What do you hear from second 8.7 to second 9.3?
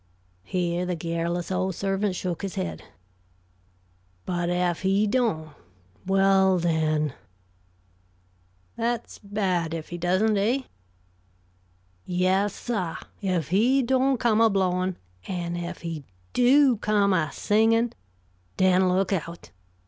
"That's